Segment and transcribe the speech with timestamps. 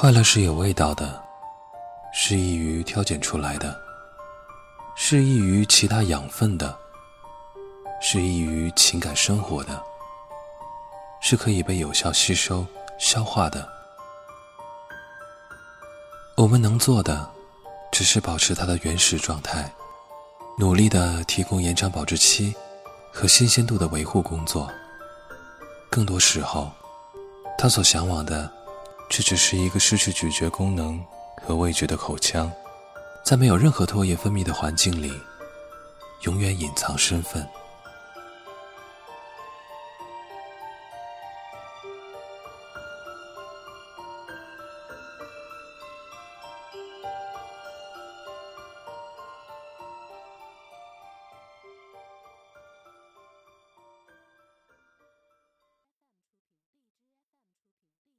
[0.00, 1.20] 快乐是有味道的，
[2.12, 3.76] 是易于挑拣出来的，
[4.94, 6.78] 是易于其他养分的，
[8.00, 9.82] 是易于情感生活的，
[11.20, 12.64] 是可以被有效吸收、
[12.96, 13.68] 消化的。
[16.36, 17.28] 我们能做的，
[17.90, 19.68] 只是保持它的原始状态，
[20.56, 22.54] 努力的提供延长保质期
[23.12, 24.70] 和新鲜度的维护工作。
[25.90, 26.70] 更多时候，
[27.58, 28.57] 他所向往的。
[29.08, 31.02] 这只是一个失去咀嚼功能
[31.42, 32.52] 和味觉的口腔，
[33.24, 35.12] 在没有任何唾液分泌的环境里，
[36.22, 37.44] 永远隐藏身份。